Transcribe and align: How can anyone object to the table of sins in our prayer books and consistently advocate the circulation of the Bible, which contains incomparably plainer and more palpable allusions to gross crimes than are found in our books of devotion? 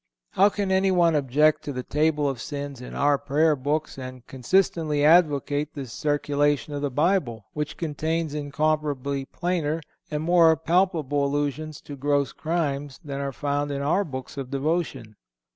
How 0.31 0.49
can 0.49 0.71
anyone 0.71 1.13
object 1.13 1.63
to 1.65 1.71
the 1.71 1.83
table 1.83 2.27
of 2.27 2.41
sins 2.41 2.81
in 2.81 2.95
our 2.95 3.19
prayer 3.19 3.55
books 3.55 3.99
and 3.99 4.25
consistently 4.25 5.05
advocate 5.05 5.75
the 5.75 5.85
circulation 5.85 6.73
of 6.73 6.81
the 6.81 6.89
Bible, 6.89 7.45
which 7.53 7.77
contains 7.77 8.33
incomparably 8.33 9.25
plainer 9.25 9.79
and 10.09 10.23
more 10.23 10.57
palpable 10.57 11.23
allusions 11.23 11.81
to 11.81 11.95
gross 11.95 12.31
crimes 12.31 12.99
than 13.05 13.19
are 13.19 13.31
found 13.31 13.69
in 13.69 13.83
our 13.83 14.03
books 14.03 14.37
of 14.37 14.49
devotion? 14.49 15.17